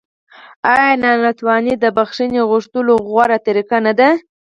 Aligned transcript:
آیا 0.71 0.91
نانواتې 1.03 1.73
د 1.79 1.85
بخښنې 1.97 2.41
غوښتلو 2.49 2.93
غوره 3.07 3.37
طریقه 3.47 3.77
نه 3.85 3.93
ده؟ 3.99 4.09